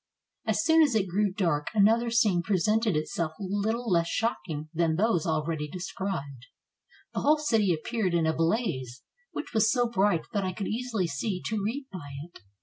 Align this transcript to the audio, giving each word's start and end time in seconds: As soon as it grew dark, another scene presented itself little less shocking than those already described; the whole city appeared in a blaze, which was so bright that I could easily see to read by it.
As 0.47 0.63
soon 0.65 0.81
as 0.81 0.95
it 0.95 1.07
grew 1.07 1.31
dark, 1.31 1.67
another 1.75 2.09
scene 2.09 2.41
presented 2.41 2.95
itself 2.97 3.33
little 3.39 3.87
less 3.87 4.07
shocking 4.07 4.67
than 4.73 4.95
those 4.95 5.27
already 5.27 5.67
described; 5.67 6.47
the 7.13 7.19
whole 7.21 7.37
city 7.37 7.71
appeared 7.71 8.15
in 8.15 8.25
a 8.25 8.33
blaze, 8.33 9.03
which 9.31 9.53
was 9.53 9.71
so 9.71 9.87
bright 9.87 10.23
that 10.33 10.43
I 10.43 10.53
could 10.53 10.65
easily 10.67 11.05
see 11.05 11.39
to 11.45 11.61
read 11.63 11.85
by 11.91 12.13
it. 12.23 12.39